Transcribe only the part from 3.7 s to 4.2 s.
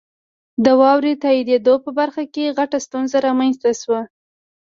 شوي.